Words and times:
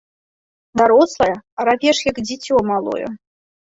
Дарослая, 0.81 1.35
а 1.59 1.69
равеш 1.71 1.97
як 2.11 2.21
дзіцё 2.27 2.55
малое. 2.75 3.07